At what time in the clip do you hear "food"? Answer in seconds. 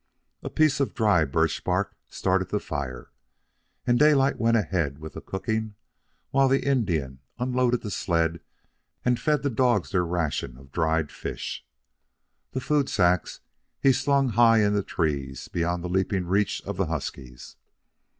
12.61-12.89